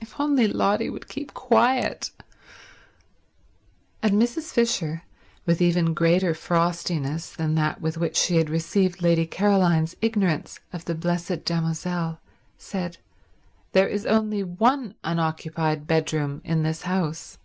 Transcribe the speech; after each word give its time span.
If 0.00 0.18
only 0.18 0.48
Lotty 0.48 0.90
would 0.90 1.06
keep 1.08 1.32
quiet... 1.32 2.10
And 4.02 4.20
Mrs. 4.20 4.50
Fisher, 4.50 5.04
with 5.46 5.62
even 5.62 5.94
greater 5.94 6.34
frostiness 6.34 7.30
than 7.32 7.54
that 7.54 7.80
with 7.80 7.96
which 7.96 8.16
she 8.16 8.38
had 8.38 8.50
received 8.50 9.00
Lady 9.00 9.26
Caroline's 9.28 9.94
ignorance 10.02 10.58
of 10.72 10.86
the 10.86 10.96
Blessed 10.96 11.44
Damozel, 11.44 12.18
said, 12.58 12.96
"There 13.70 13.86
is 13.86 14.06
only 14.06 14.42
one 14.42 14.96
unoccupied 15.04 15.86
bedroom 15.86 16.40
in 16.42 16.64
this 16.64 16.82
house." 16.82 17.38